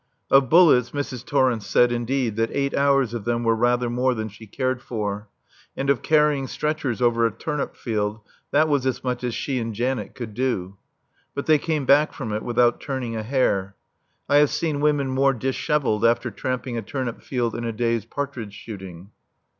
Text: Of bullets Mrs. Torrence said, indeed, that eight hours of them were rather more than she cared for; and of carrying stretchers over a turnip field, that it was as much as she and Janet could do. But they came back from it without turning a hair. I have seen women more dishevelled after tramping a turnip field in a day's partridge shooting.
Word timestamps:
Of 0.31 0.49
bullets 0.49 0.89
Mrs. 0.93 1.23
Torrence 1.23 1.67
said, 1.67 1.91
indeed, 1.91 2.35
that 2.35 2.49
eight 2.53 2.73
hours 2.75 3.13
of 3.13 3.23
them 3.23 3.43
were 3.43 3.53
rather 3.55 3.87
more 3.87 4.15
than 4.15 4.29
she 4.29 4.47
cared 4.47 4.81
for; 4.81 5.27
and 5.77 5.91
of 5.91 6.01
carrying 6.01 6.47
stretchers 6.47 7.03
over 7.03 7.23
a 7.27 7.31
turnip 7.31 7.75
field, 7.75 8.21
that 8.49 8.61
it 8.63 8.67
was 8.67 8.87
as 8.87 9.03
much 9.03 9.23
as 9.23 9.35
she 9.35 9.59
and 9.59 9.75
Janet 9.75 10.15
could 10.15 10.33
do. 10.33 10.75
But 11.35 11.45
they 11.45 11.59
came 11.59 11.85
back 11.85 12.13
from 12.13 12.33
it 12.33 12.41
without 12.41 12.81
turning 12.81 13.15
a 13.15 13.21
hair. 13.21 13.75
I 14.27 14.37
have 14.37 14.49
seen 14.49 14.81
women 14.81 15.07
more 15.07 15.33
dishevelled 15.35 16.03
after 16.03 16.31
tramping 16.31 16.77
a 16.79 16.81
turnip 16.81 17.21
field 17.21 17.53
in 17.53 17.63
a 17.63 17.71
day's 17.71 18.03
partridge 18.05 18.55
shooting. 18.55 19.11